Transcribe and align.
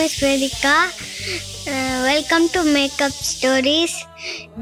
is 0.00 0.14
Vedika. 0.14 0.90
Uh, 1.66 2.02
welcome 2.08 2.48
to 2.48 2.64
Makeup 2.64 3.12
Stories. 3.12 3.94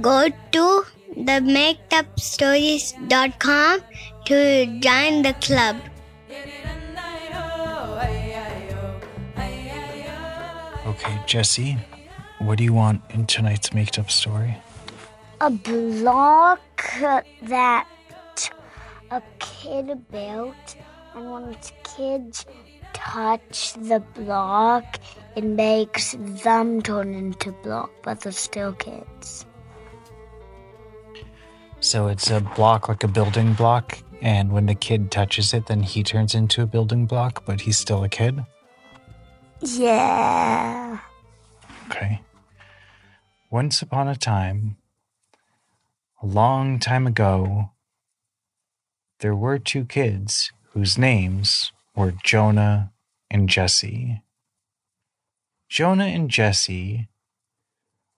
Go 0.01 0.29
to 0.53 0.85
the 1.15 1.41
makeupstories.com 1.57 3.81
to 4.27 4.67
join 4.81 5.23
the 5.23 5.35
club. 5.41 5.77
Okay, 10.87 11.21
Jesse, 11.27 11.77
what 12.39 12.59
do 12.59 12.65
you 12.65 12.73
want 12.73 13.03
in 13.11 13.27
tonight's 13.27 13.73
made 13.73 13.97
up 13.99 14.11
story? 14.11 14.57
a 15.41 15.51
block 15.51 16.61
that 17.43 17.87
a 19.11 19.23
kid 19.39 20.09
built, 20.11 20.77
and 21.15 21.31
when 21.31 21.57
kids 21.85 22.45
touch 23.13 23.73
the 23.75 24.01
block, 24.15 24.99
it 25.35 25.45
makes 25.45 26.15
them 26.19 26.83
turn 26.83 27.15
into 27.15 27.53
block, 27.63 27.91
but 28.03 28.21
they're 28.21 28.33
still 28.33 28.73
kids. 28.75 29.47
So 31.81 32.09
it's 32.09 32.31
a 32.31 32.41
block 32.41 32.89
like 32.89 33.05
a 33.05 33.09
building 33.09 33.55
block, 33.55 33.99
and 34.21 34.53
when 34.53 34.67
the 34.67 34.75
kid 34.75 35.11
touches 35.11 35.55
it, 35.55 35.67
then 35.67 35.83
he 35.83 36.03
turns 36.03 36.35
into 36.35 36.63
a 36.63 36.67
building 36.67 37.07
block, 37.07 37.47
but 37.47 37.63
he's 37.63 37.79
still 37.79 38.05
a 38.05 38.09
kid? 38.09 38.45
Yeah. 39.63 40.99
Okay. 41.87 42.21
Once 43.51 43.81
upon 43.81 44.09
a 44.09 44.17
time, 44.17 44.77
a 46.23 46.27
long 46.27 46.79
time 46.79 47.07
ago, 47.07 47.71
there 49.21 49.35
were 49.35 49.59
two 49.59 49.85
kids 49.85 50.53
whose 50.73 50.99
names 50.99 51.73
were 51.97 52.13
Jonah 52.23 52.93
and 53.31 53.49
Jesse. 53.49 54.23
Jonah 55.69 56.07
and 56.07 56.31
Jesse 56.31 57.09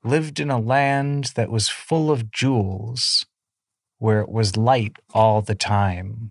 lived 0.04 0.40
in 0.40 0.50
a 0.50 0.58
land 0.58 1.32
that 1.34 1.50
was 1.50 1.68
full 1.68 2.10
of 2.10 2.30
jewels, 2.30 3.26
where 3.98 4.20
it 4.20 4.28
was 4.28 4.56
light 4.56 4.96
all 5.12 5.42
the 5.42 5.54
time. 5.54 6.30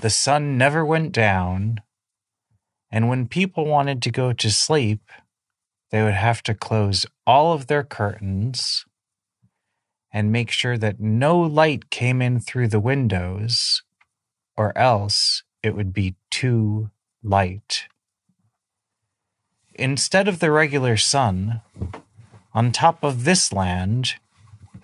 The 0.00 0.10
sun 0.10 0.56
never 0.56 0.84
went 0.84 1.12
down, 1.12 1.80
and 2.90 3.08
when 3.08 3.26
people 3.26 3.64
wanted 3.64 4.02
to 4.02 4.10
go 4.10 4.32
to 4.32 4.50
sleep, 4.50 5.10
they 5.90 6.02
would 6.02 6.14
have 6.14 6.42
to 6.44 6.54
close 6.54 7.06
all 7.26 7.52
of 7.52 7.66
their 7.66 7.82
curtains 7.82 8.84
and 10.12 10.32
make 10.32 10.50
sure 10.50 10.78
that 10.78 11.00
no 11.00 11.38
light 11.38 11.90
came 11.90 12.22
in 12.22 12.40
through 12.40 12.68
the 12.68 12.80
windows, 12.80 13.82
or 14.56 14.76
else 14.76 15.42
it 15.62 15.74
would 15.74 15.92
be 15.92 16.14
too 16.30 16.90
light. 17.22 17.88
Instead 19.74 20.28
of 20.28 20.40
the 20.40 20.50
regular 20.50 20.96
sun, 20.96 21.60
on 22.52 22.72
top 22.72 23.04
of 23.04 23.24
this 23.24 23.52
land, 23.52 24.14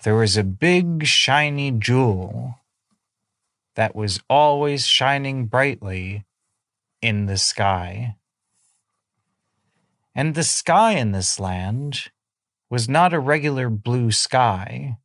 there 0.05 0.15
was 0.15 0.37
a 0.37 0.45
big 0.45 1.07
shiny 1.07 1.71
jewel 1.71 2.61
that 3.75 3.97
was 3.97 4.21
always 4.31 4.87
shining 4.87 5.47
brightly 5.47 6.25
in 7.03 7.27
the 7.27 7.37
sky. 7.37 8.17
And 10.15 10.35
the 10.35 10.45
sky 10.45 10.93
in 10.93 11.13
this 11.13 11.41
land 11.41 12.11
was 12.71 12.89
not 12.89 13.13
a 13.13 13.19
regular 13.19 13.69
blue 13.69 14.11
sky 14.13 14.99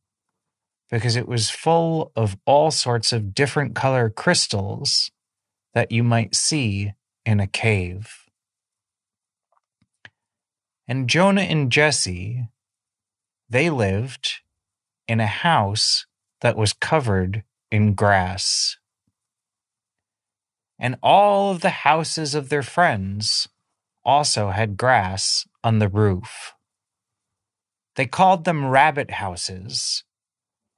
because 0.90 1.16
it 1.16 1.28
was 1.28 1.50
full 1.50 2.12
of 2.14 2.36
all 2.44 2.70
sorts 2.70 3.12
of 3.12 3.34
different 3.34 3.74
color 3.74 4.10
crystals 4.10 5.10
that 5.74 5.90
you 5.90 6.02
might 6.02 6.34
see 6.34 6.92
in 7.30 7.40
a 7.40 7.46
cave. 7.46 8.26
And 10.88 11.08
Jonah 11.08 11.42
and 11.42 11.70
Jesse, 11.70 12.48
they 13.48 13.70
lived 13.70 14.40
in 15.06 15.20
a 15.20 15.26
house 15.26 16.06
that 16.40 16.56
was 16.56 16.72
covered 16.72 17.44
in 17.70 17.94
grass. 17.94 18.76
And 20.78 20.96
all 21.02 21.52
of 21.52 21.60
the 21.60 21.70
houses 21.70 22.34
of 22.34 22.48
their 22.48 22.62
friends 22.62 23.48
also 24.04 24.50
had 24.50 24.76
grass 24.76 25.46
on 25.62 25.78
the 25.78 25.88
roof. 25.88 26.54
They 27.94 28.06
called 28.06 28.44
them 28.44 28.66
rabbit 28.66 29.12
houses 29.12 30.02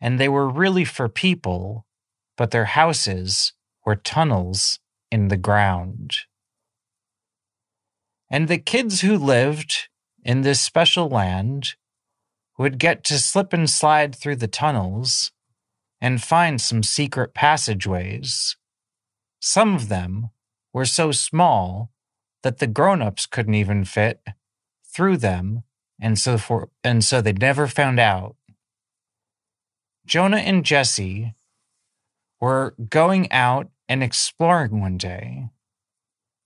and 0.03 0.19
they 0.19 0.29
were 0.29 0.49
really 0.49 0.85
for 0.85 1.09
people, 1.09 1.87
but 2.37 2.51
their 2.51 2.65
houses 2.65 3.53
were 3.87 3.95
tunnels 3.95 4.81
in 5.13 5.29
the 5.29 5.37
ground. 5.37 6.17
And 8.33 8.49
the 8.49 8.57
kids 8.57 9.03
who 9.03 9.19
lived 9.19 9.89
in 10.25 10.41
this 10.41 10.59
special 10.59 11.11
land 11.11 11.75
would 12.57 12.79
get 12.79 13.05
to 13.05 13.19
slip 13.19 13.53
and 13.53 13.69
slide 13.69 14.15
through 14.17 14.37
the 14.37 14.49
tunnels 14.49 15.33
and 16.01 16.23
find 16.23 16.59
some 16.59 16.83
secret 16.83 17.35
passageways. 17.35 18.57
Some 19.39 19.75
of 19.75 19.91
them 19.91 20.31
were 20.73 20.87
so 20.87 21.13
small 21.13 21.91
that 22.43 22.59
the 22.59 22.67
grown-ups 22.67 23.27
couldn't 23.27 23.55
even 23.55 23.85
fit 23.85 24.23
through 24.83 25.19
them 25.19 25.63
and 26.01 26.19
so 26.19 26.39
for 26.39 26.71
and 26.83 27.05
so 27.05 27.21
they 27.21 27.33
never 27.33 27.67
found 27.67 28.01
out 28.01 28.37
Jonah 30.07 30.39
and 30.39 30.65
Jesse 30.65 31.35
were 32.41 32.75
going 32.89 33.31
out 33.31 33.69
and 33.89 34.03
exploring 34.03 34.81
one 34.81 34.97
day. 34.97 35.49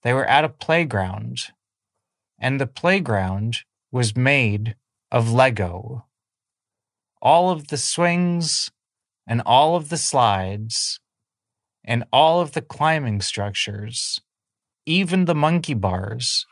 They 0.03 0.13
were 0.13 0.27
at 0.27 0.45
a 0.45 0.51
playground, 0.51 1.53
and 2.39 2.61
the 2.61 2.67
playground 2.67 3.59
was 3.91 4.17
made 4.17 4.77
of 5.11 5.31
Lego. 5.31 6.07
All 7.23 7.51
of 7.51 7.69
the 7.69 7.77
swings 7.77 8.71
and 9.27 9.43
all 9.47 9.77
of 9.77 9.89
the 9.89 9.97
slides 9.97 11.01
and 11.85 12.05
all 12.13 12.41
of 12.41 12.53
the 12.53 12.63
climbing 12.63 13.21
structures, 13.21 14.21
even 14.85 15.25
the 15.25 15.35
monkey 15.35 15.75
bars, 15.75 16.47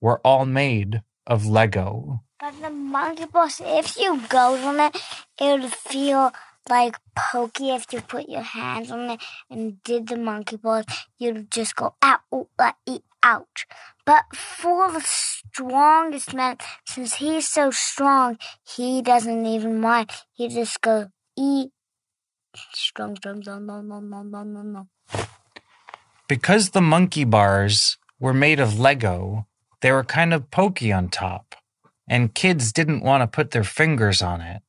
were 0.00 0.20
all 0.24 0.46
made 0.46 1.02
of 1.26 1.46
Lego. 1.46 2.22
But 2.40 2.60
the 2.60 2.70
monkey 2.70 3.26
bars, 3.26 3.60
if 3.64 3.96
you 3.98 4.20
go 4.28 4.56
on 4.66 4.80
it, 4.80 4.96
it 5.38 5.60
would 5.60 5.72
feel 5.72 6.32
like 6.68 6.96
pokey 7.16 7.70
if 7.70 7.92
you 7.92 8.00
put 8.00 8.28
your 8.28 8.42
hands 8.42 8.90
on 8.90 9.10
it 9.10 9.20
and 9.50 9.82
did 9.82 10.08
the 10.08 10.16
monkey 10.16 10.56
bars. 10.56 10.84
You'd 11.18 11.50
just 11.50 11.76
go 11.76 11.94
out, 12.02 12.20
like 12.58 12.74
ouch. 13.22 13.66
But 14.04 14.24
for 14.34 14.90
the 14.90 15.00
strongest 15.00 16.34
man, 16.34 16.58
since 16.86 17.14
he's 17.14 17.48
so 17.48 17.70
strong, 17.70 18.38
he 18.64 19.02
doesn't 19.02 19.46
even 19.46 19.80
mind. 19.80 20.10
He 20.32 20.48
just 20.48 20.80
goes 20.80 21.06
e 21.36 21.68
strong, 22.74 23.16
strong, 23.16 23.42
strong, 23.42 23.66
no, 23.66 23.80
no, 23.80 24.00
no, 24.00 24.22
no, 24.22 24.42
no, 24.42 24.62
no. 24.62 24.88
Because 26.28 26.70
the 26.70 26.80
monkey 26.80 27.24
bars 27.24 27.98
were 28.18 28.34
made 28.34 28.60
of 28.60 28.78
Lego, 28.78 29.46
they 29.80 29.92
were 29.92 30.04
kind 30.04 30.32
of 30.32 30.50
pokey 30.50 30.92
on 30.92 31.08
top 31.08 31.54
and 32.10 32.34
kids 32.34 32.72
didn't 32.72 33.04
want 33.04 33.22
to 33.22 33.26
put 33.26 33.52
their 33.52 33.64
fingers 33.64 34.20
on 34.20 34.40
it. 34.40 34.62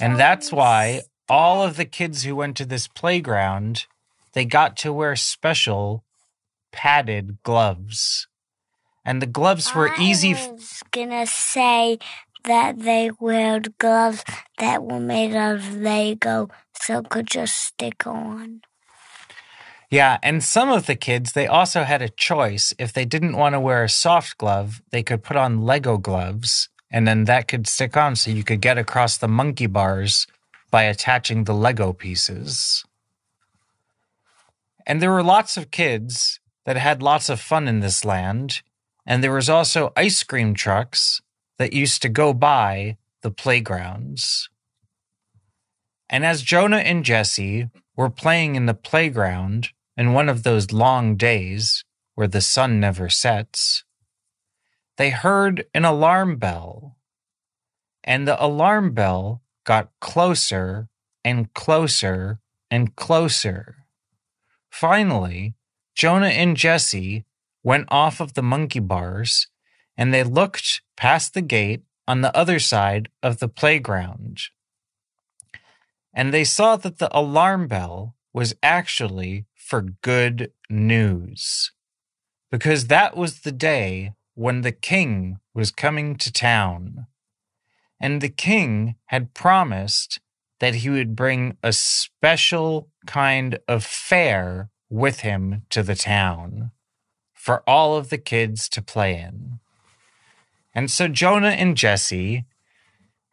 And 0.00 0.18
that's 0.18 0.52
why 0.52 1.02
all 1.28 1.62
of 1.62 1.76
the 1.76 1.84
kids 1.84 2.24
who 2.24 2.36
went 2.36 2.56
to 2.56 2.64
this 2.64 2.88
playground, 2.88 3.86
they 4.32 4.44
got 4.44 4.76
to 4.78 4.92
wear 4.92 5.16
special 5.16 6.04
padded 6.72 7.38
gloves. 7.42 8.26
And 9.04 9.20
the 9.20 9.26
gloves 9.26 9.74
were 9.74 9.90
I 9.90 9.96
easy. 10.00 10.34
I 10.34 10.50
was 10.52 10.82
gonna 10.90 11.26
say 11.26 11.98
that 12.44 12.80
they 12.80 13.10
wear 13.20 13.60
gloves 13.78 14.24
that 14.58 14.82
were 14.82 15.00
made 15.00 15.34
of 15.36 15.76
Lego 15.76 16.48
so 16.72 17.02
could 17.02 17.26
just 17.26 17.56
stick 17.56 18.06
on. 18.06 18.62
Yeah, 19.90 20.18
and 20.22 20.42
some 20.42 20.70
of 20.70 20.86
the 20.86 20.96
kids, 20.96 21.32
they 21.32 21.46
also 21.46 21.84
had 21.84 22.02
a 22.02 22.08
choice. 22.08 22.74
If 22.78 22.92
they 22.92 23.04
didn't 23.04 23.36
want 23.36 23.52
to 23.54 23.60
wear 23.60 23.84
a 23.84 23.88
soft 23.88 24.38
glove, 24.38 24.82
they 24.90 25.02
could 25.02 25.22
put 25.22 25.36
on 25.36 25.62
Lego 25.62 25.98
gloves, 25.98 26.68
and 26.94 27.08
then 27.08 27.24
that 27.24 27.48
could 27.48 27.66
stick 27.66 27.96
on 27.96 28.14
so 28.14 28.30
you 28.30 28.44
could 28.44 28.60
get 28.60 28.78
across 28.78 29.16
the 29.16 29.26
monkey 29.26 29.66
bars 29.66 30.28
by 30.70 30.84
attaching 30.84 31.42
the 31.42 31.52
Lego 31.52 31.92
pieces. 31.92 32.84
And 34.86 35.02
there 35.02 35.10
were 35.10 35.24
lots 35.24 35.56
of 35.56 35.72
kids 35.72 36.38
that 36.66 36.76
had 36.76 37.02
lots 37.02 37.28
of 37.28 37.40
fun 37.40 37.66
in 37.66 37.80
this 37.80 38.04
land, 38.04 38.62
and 39.04 39.24
there 39.24 39.32
was 39.32 39.50
also 39.50 39.92
ice 39.96 40.22
cream 40.22 40.54
trucks 40.54 41.20
that 41.58 41.72
used 41.72 42.00
to 42.02 42.08
go 42.08 42.32
by 42.32 42.96
the 43.22 43.30
playgrounds. 43.32 44.48
And 46.08 46.24
as 46.24 46.42
Jonah 46.42 46.76
and 46.76 47.04
Jesse 47.04 47.70
were 47.96 48.08
playing 48.08 48.54
in 48.54 48.66
the 48.66 48.72
playground 48.72 49.70
in 49.96 50.12
one 50.12 50.28
of 50.28 50.44
those 50.44 50.70
long 50.70 51.16
days 51.16 51.84
where 52.14 52.28
the 52.28 52.40
sun 52.40 52.78
never 52.78 53.08
sets, 53.08 53.83
they 54.96 55.10
heard 55.10 55.66
an 55.74 55.84
alarm 55.84 56.36
bell. 56.36 56.96
And 58.02 58.28
the 58.28 58.42
alarm 58.42 58.92
bell 58.92 59.42
got 59.64 59.90
closer 60.00 60.88
and 61.24 61.52
closer 61.54 62.38
and 62.70 62.94
closer. 62.96 63.86
Finally, 64.70 65.54
Jonah 65.94 66.26
and 66.26 66.56
Jesse 66.56 67.24
went 67.62 67.86
off 67.88 68.20
of 68.20 68.34
the 68.34 68.42
monkey 68.42 68.80
bars 68.80 69.48
and 69.96 70.12
they 70.12 70.22
looked 70.22 70.82
past 70.96 71.34
the 71.34 71.42
gate 71.42 71.82
on 72.06 72.20
the 72.20 72.36
other 72.36 72.58
side 72.58 73.08
of 73.22 73.38
the 73.38 73.48
playground. 73.48 74.42
And 76.12 76.32
they 76.32 76.44
saw 76.44 76.76
that 76.76 76.98
the 76.98 77.16
alarm 77.16 77.66
bell 77.66 78.14
was 78.32 78.54
actually 78.62 79.46
for 79.54 79.80
good 79.80 80.52
news. 80.68 81.72
Because 82.50 82.88
that 82.88 83.16
was 83.16 83.40
the 83.40 83.52
day 83.52 84.12
when 84.34 84.60
the 84.62 84.72
king 84.72 85.38
was 85.54 85.70
coming 85.70 86.16
to 86.16 86.32
town. 86.32 87.06
And 88.00 88.20
the 88.20 88.28
king 88.28 88.96
had 89.06 89.34
promised 89.34 90.20
that 90.60 90.76
he 90.76 90.90
would 90.90 91.16
bring 91.16 91.56
a 91.62 91.72
special 91.72 92.88
kind 93.06 93.58
of 93.68 93.84
fair 93.84 94.70
with 94.90 95.20
him 95.20 95.62
to 95.70 95.82
the 95.82 95.94
town 95.94 96.70
for 97.32 97.62
all 97.68 97.96
of 97.96 98.10
the 98.10 98.18
kids 98.18 98.68
to 98.70 98.80
play 98.80 99.18
in. 99.18 99.58
And 100.74 100.90
so 100.90 101.08
Jonah 101.08 101.48
and 101.48 101.76
Jesse 101.76 102.44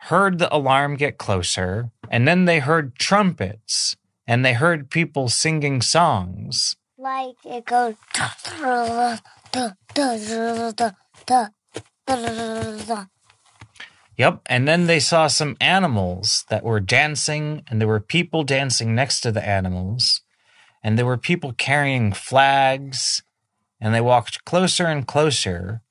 heard 0.05 0.39
the 0.39 0.53
alarm 0.53 0.95
get 0.95 1.17
closer, 1.17 1.91
and 2.09 2.27
then 2.27 2.45
they 2.45 2.59
heard 2.59 2.95
trumpets 2.95 3.95
and 4.27 4.45
they 4.45 4.53
heard 4.53 4.89
people 4.89 5.29
singing 5.29 5.81
songs. 5.81 6.75
Like 7.01 7.37
it 7.43 7.65
goes. 7.65 7.95
Yep. 14.17 14.41
And 14.45 14.67
then 14.67 14.85
they 14.85 14.99
saw 14.99 15.25
some 15.25 15.57
animals 15.59 16.45
that 16.49 16.63
were 16.63 16.79
dancing, 16.79 17.63
and 17.67 17.81
there 17.81 17.87
were 17.87 17.99
people 17.99 18.43
dancing 18.43 18.93
next 18.93 19.21
to 19.21 19.31
the 19.31 19.43
animals, 19.43 20.21
and 20.83 20.95
there 20.95 21.07
were 21.07 21.17
people 21.17 21.53
carrying 21.53 22.13
flags, 22.13 23.23
and 23.79 23.95
they 23.95 24.01
walked 24.01 24.45
closer 24.45 24.85
and 24.85 25.07
closer 25.07 25.81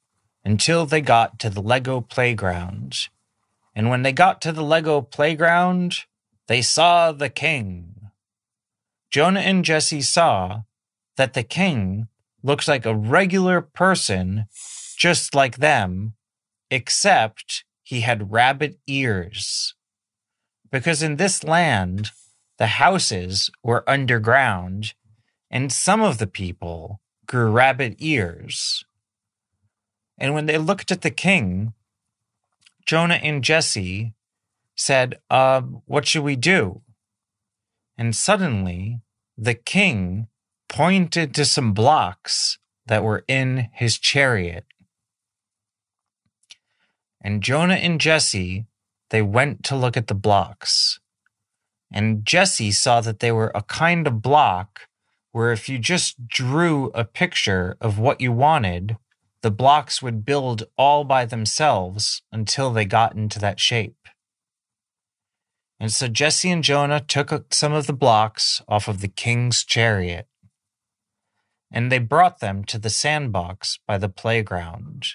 until 0.45 0.87
they 0.87 1.01
got 1.01 1.41
to 1.41 1.51
the 1.51 1.61
Lego 1.61 2.01
playground. 2.01 3.09
And 3.75 3.91
when 3.91 4.03
they 4.03 4.12
got 4.12 4.41
to 4.43 4.53
the 4.53 4.62
Lego 4.62 5.01
playground, 5.01 6.05
they 6.47 6.62
saw 6.62 7.11
the 7.11 7.31
king. 7.31 7.97
Jonah 9.11 9.41
and 9.41 9.65
Jesse 9.65 10.03
saw 10.03 10.62
that 11.17 11.35
the 11.35 11.43
king 11.43 12.09
looks 12.43 12.69
like 12.69 12.87
a 12.87 12.95
regular 12.95 13.61
person, 13.61 14.47
just 14.97 15.35
like 15.35 15.59
them, 15.59 16.15
except 16.71 17.65
he 17.83 18.01
had 18.01 18.33
rabbit 18.33 18.79
ears. 18.87 19.75
Because 20.71 21.03
in 21.03 21.17
this 21.17 21.43
land, 21.43 22.11
the 22.59 22.69
houses 22.69 23.51
were 23.62 23.89
underground, 23.89 24.95
and 25.51 25.73
some 25.73 26.01
of 26.01 26.19
the 26.19 26.27
people 26.27 27.01
grew 27.27 27.51
rabbit 27.51 27.97
ears. 27.99 28.85
And 30.19 30.35
when 30.35 30.47
they 30.47 30.59
looked 30.59 30.93
at 30.93 31.01
the 31.01 31.11
king, 31.11 31.73
Jonah 32.87 33.15
and 33.23 33.43
Jesse 33.43 34.15
said, 34.77 35.19
uh, 35.31 35.62
What 35.62 36.07
should 36.07 36.23
we 36.23 36.37
do? 36.37 36.83
And 37.97 38.15
suddenly, 38.15 39.01
the 39.37 39.55
king 39.55 40.29
pointed 40.71 41.35
to 41.35 41.45
some 41.45 41.75
blocks 41.75 42.59
that 42.87 43.05
were 43.05 43.25
in 43.29 43.69
his 43.75 43.99
chariot. 43.99 44.65
And 47.21 47.43
Jonah 47.43 47.75
and 47.75 48.01
Jesse, 48.01 48.65
they 49.11 49.21
went 49.21 49.63
to 49.65 49.77
look 49.77 49.99
at 49.99 50.07
the 50.07 50.15
blocks. 50.15 50.99
And 51.93 52.25
Jesse 52.25 52.71
saw 52.71 53.03
that 53.03 53.19
they 53.19 53.33
were 53.33 53.53
a 53.55 53.63
kind 53.63 54.07
of 54.07 54.23
block 54.23 54.89
where 55.33 55.53
if 55.53 55.69
you 55.69 55.79
just 55.79 56.29
drew 56.29 56.91
a 56.95 57.05
picture 57.05 57.77
of 57.81 57.99
what 57.99 58.21
you 58.21 58.33
wanted, 58.33 58.97
the 59.43 59.51
blocks 59.51 60.01
would 60.01 60.25
build 60.25 60.65
all 60.79 61.05
by 61.05 61.25
themselves 61.25 62.23
until 62.33 62.73
they 62.73 62.85
got 62.85 63.15
into 63.15 63.39
that 63.39 63.61
shape. 63.61 63.97
And 65.79 65.91
so 65.91 66.09
Jesse 66.09 66.51
and 66.51 66.63
Jonah 66.63 67.01
took 67.01 67.53
some 67.53 67.73
of 67.73 67.87
the 67.87 67.93
blocks 67.93 68.63
off 68.69 68.87
of 68.87 69.01
the 69.01 69.09
king's 69.09 69.65
chariot, 69.65 70.27
and 71.71 71.91
they 71.91 71.99
brought 71.99 72.41
them 72.41 72.65
to 72.65 72.79
the 72.79 72.91
sandbox 72.91 73.79
by 73.87 73.99
the 73.99 74.09
playground. 74.09 75.07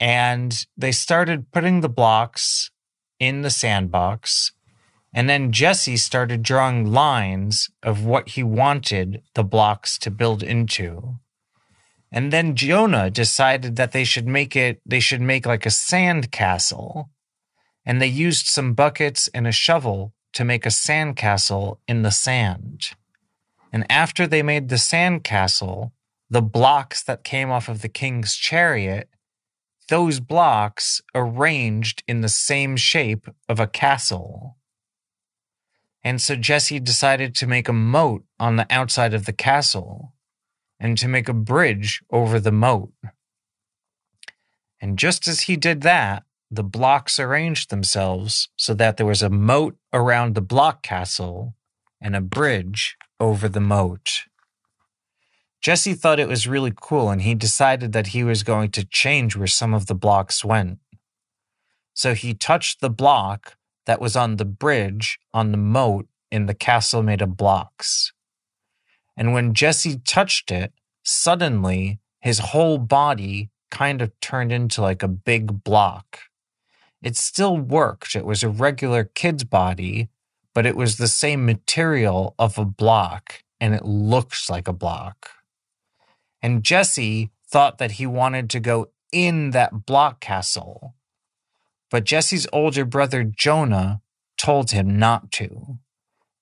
And 0.00 0.66
they 0.76 0.92
started 0.92 1.50
putting 1.50 1.80
the 1.80 1.88
blocks 1.88 2.70
in 3.18 3.42
the 3.42 3.50
sandbox. 3.50 4.52
And 5.12 5.28
then 5.28 5.52
Jesse 5.52 5.96
started 5.96 6.42
drawing 6.42 6.92
lines 6.92 7.68
of 7.82 8.04
what 8.04 8.30
he 8.30 8.42
wanted 8.42 9.22
the 9.34 9.44
blocks 9.44 9.98
to 9.98 10.10
build 10.10 10.42
into. 10.42 11.18
And 12.10 12.32
then 12.32 12.56
Jonah 12.56 13.10
decided 13.10 13.76
that 13.76 13.92
they 13.92 14.04
should 14.04 14.26
make 14.26 14.56
it, 14.56 14.80
they 14.86 15.00
should 15.00 15.20
make 15.20 15.44
like 15.44 15.66
a 15.66 15.70
sand 15.70 16.30
castle. 16.30 17.10
And 17.84 18.00
they 18.00 18.06
used 18.06 18.46
some 18.46 18.74
buckets 18.74 19.28
and 19.34 19.46
a 19.46 19.52
shovel 19.52 20.14
to 20.34 20.44
make 20.44 20.64
a 20.64 20.70
sand 20.70 21.16
castle 21.16 21.80
in 21.88 22.02
the 22.02 22.10
sand. 22.10 22.90
And 23.72 23.90
after 23.90 24.26
they 24.26 24.42
made 24.42 24.68
the 24.68 24.78
sand 24.78 25.24
castle, 25.24 25.92
the 26.30 26.42
blocks 26.42 27.02
that 27.02 27.24
came 27.24 27.50
off 27.50 27.68
of 27.68 27.82
the 27.82 27.88
king's 27.88 28.34
chariot, 28.34 29.08
those 29.88 30.20
blocks 30.20 31.00
arranged 31.14 32.02
in 32.06 32.20
the 32.20 32.28
same 32.28 32.76
shape 32.76 33.28
of 33.48 33.58
a 33.58 33.66
castle. 33.66 34.56
And 36.04 36.20
so 36.20 36.36
Jesse 36.36 36.80
decided 36.80 37.34
to 37.36 37.46
make 37.46 37.68
a 37.68 37.72
moat 37.72 38.24
on 38.38 38.56
the 38.56 38.66
outside 38.70 39.14
of 39.14 39.26
the 39.26 39.32
castle 39.32 40.14
and 40.78 40.96
to 40.98 41.08
make 41.08 41.28
a 41.28 41.34
bridge 41.34 42.02
over 42.10 42.38
the 42.38 42.52
moat. 42.52 42.92
And 44.80 44.98
just 44.98 45.26
as 45.26 45.42
he 45.42 45.56
did 45.56 45.80
that, 45.82 46.24
the 46.50 46.62
blocks 46.62 47.18
arranged 47.18 47.68
themselves 47.68 48.48
so 48.56 48.74
that 48.74 48.96
there 48.96 49.06
was 49.06 49.22
a 49.22 49.28
moat 49.28 49.76
around 49.92 50.34
the 50.34 50.40
block 50.40 50.82
castle 50.82 51.54
and 52.00 52.14
a 52.14 52.20
bridge 52.20 52.96
over 53.20 53.48
the 53.48 53.60
moat. 53.60 54.24
Jesse 55.60 55.94
thought 55.94 56.20
it 56.20 56.28
was 56.28 56.46
really 56.46 56.72
cool 56.74 57.10
and 57.10 57.22
he 57.22 57.34
decided 57.34 57.92
that 57.92 58.08
he 58.08 58.22
was 58.22 58.42
going 58.42 58.70
to 58.70 58.84
change 58.84 59.36
where 59.36 59.46
some 59.46 59.74
of 59.74 59.86
the 59.86 59.94
blocks 59.94 60.44
went. 60.44 60.78
So 61.94 62.14
he 62.14 62.32
touched 62.32 62.80
the 62.80 62.90
block 62.90 63.56
that 63.86 64.00
was 64.00 64.14
on 64.14 64.36
the 64.36 64.44
bridge 64.44 65.18
on 65.34 65.50
the 65.50 65.58
moat 65.58 66.06
in 66.30 66.46
the 66.46 66.54
castle 66.54 67.02
made 67.02 67.22
of 67.22 67.36
blocks. 67.36 68.12
And 69.16 69.32
when 69.32 69.54
Jesse 69.54 69.98
touched 69.98 70.52
it, 70.52 70.72
suddenly 71.02 71.98
his 72.20 72.38
whole 72.38 72.78
body 72.78 73.50
kind 73.70 74.00
of 74.00 74.18
turned 74.20 74.52
into 74.52 74.80
like 74.80 75.02
a 75.02 75.08
big 75.08 75.64
block. 75.64 76.20
It 77.02 77.16
still 77.16 77.56
worked. 77.56 78.14
It 78.14 78.24
was 78.24 78.42
a 78.42 78.48
regular 78.48 79.04
kid's 79.04 79.44
body, 79.44 80.08
but 80.54 80.66
it 80.66 80.76
was 80.76 80.96
the 80.96 81.08
same 81.08 81.46
material 81.46 82.34
of 82.38 82.58
a 82.58 82.64
block 82.64 83.42
and 83.60 83.74
it 83.74 83.84
looks 83.84 84.48
like 84.48 84.68
a 84.68 84.72
block. 84.72 85.30
And 86.42 86.62
Jesse 86.62 87.30
thought 87.50 87.78
that 87.78 87.92
he 87.92 88.06
wanted 88.06 88.50
to 88.50 88.60
go 88.60 88.90
in 89.12 89.50
that 89.50 89.86
block 89.86 90.20
castle. 90.20 90.94
But 91.90 92.04
Jesse's 92.04 92.46
older 92.52 92.84
brother 92.84 93.24
Jonah 93.24 94.02
told 94.36 94.70
him 94.70 94.98
not 94.98 95.32
to. 95.32 95.78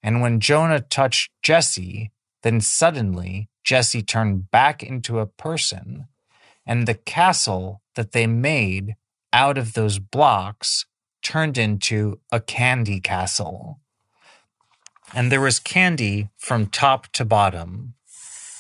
And 0.03 0.21
when 0.21 0.41
Jonah 0.41 0.81
touched 0.81 1.31
Jesse, 1.43 2.11
then 2.43 2.61
suddenly 2.61 3.49
Jesse 3.65 4.03
turned 4.03 4.51
back 4.51 4.83
into 4.83 5.19
a 5.19 5.27
person, 5.27 6.07
and 6.65 6.87
the 6.87 6.95
castle 6.95 7.83
that 7.97 8.13
they 8.13 8.27
made 8.27 8.95
out 9.33 9.59
of 9.59 9.73
those 9.73 9.99
blocks 9.99 10.87
turned 11.23 11.59
into 11.59 12.21
a 12.31 12.39
candy 12.39 13.01
castle. 13.01 13.81
And 15.15 15.31
there 15.31 15.41
was 15.41 15.59
candy 15.59 16.29
from 16.37 16.67
top 16.67 17.09
to 17.13 17.25
bottom. 17.25 17.95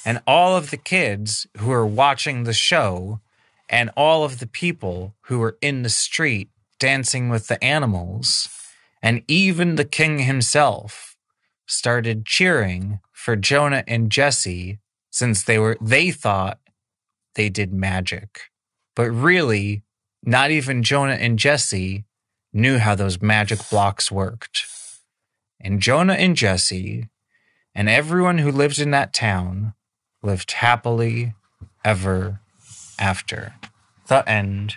And 0.04 0.22
all 0.26 0.56
of 0.56 0.70
the 0.70 0.76
kids 0.76 1.46
who 1.58 1.68
were 1.68 1.86
watching 1.86 2.44
the 2.44 2.52
show 2.52 3.20
and 3.68 3.90
all 3.96 4.24
of 4.24 4.38
the 4.38 4.46
people 4.46 5.14
who 5.22 5.38
were 5.38 5.58
in 5.60 5.82
the 5.82 5.88
street 5.88 6.50
dancing 6.78 7.28
with 7.28 7.48
the 7.48 7.62
animals, 7.62 8.48
and 9.02 9.22
even 9.28 9.74
the 9.74 9.84
king 9.84 10.20
himself 10.20 11.16
started 11.66 12.26
cheering 12.26 13.00
for 13.12 13.34
Jonah 13.36 13.82
and 13.88 14.10
Jesse 14.10 14.78
since 15.10 15.42
they 15.42 15.58
were 15.58 15.76
they 15.80 16.10
thought 16.10 16.60
they 17.34 17.48
did 17.48 17.72
magic. 17.72 18.42
But 18.94 19.10
really, 19.10 19.82
not 20.22 20.50
even 20.50 20.82
Jonah 20.82 21.14
and 21.14 21.38
Jesse 21.38 22.04
knew 22.52 22.78
how 22.78 22.94
those 22.94 23.20
magic 23.20 23.58
blocks 23.70 24.10
worked. 24.10 24.65
And 25.60 25.80
Jonah 25.80 26.14
and 26.14 26.36
Jesse 26.36 27.08
and 27.74 27.88
everyone 27.88 28.38
who 28.38 28.50
lived 28.50 28.78
in 28.78 28.90
that 28.92 29.12
town 29.12 29.74
lived 30.22 30.52
happily 30.52 31.34
ever 31.84 32.40
after. 32.98 33.54
The 34.08 34.28
end. 34.28 34.76